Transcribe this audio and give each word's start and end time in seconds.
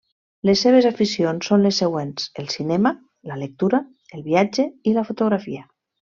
Les 0.49 0.61
seves 0.65 0.85
aficions 0.89 1.49
són 1.51 1.65
les 1.65 1.81
següents: 1.83 2.25
el 2.45 2.47
cinema, 2.55 2.93
la 3.33 3.37
lectura, 3.43 3.81
el 4.19 4.25
viatge 4.31 4.67
i 4.93 4.97
la 4.99 5.05
fotografia. 5.13 5.63